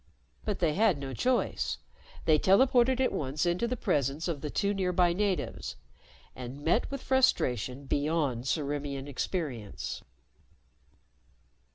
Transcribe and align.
But 0.45 0.57
they 0.57 0.73
had 0.73 0.97
no 0.97 1.13
choice. 1.13 1.77
They 2.25 2.39
teleported 2.39 2.99
at 2.99 3.11
once 3.11 3.45
into 3.45 3.67
the 3.67 3.77
presence 3.77 4.27
of 4.27 4.41
the 4.41 4.49
two 4.49 4.73
nearby 4.73 5.13
natives 5.13 5.75
and 6.35 6.63
met 6.65 6.89
with 6.89 7.03
frustration 7.03 7.85
beyond 7.85 8.45
Ciriimian 8.45 9.05
experience. 9.05 10.01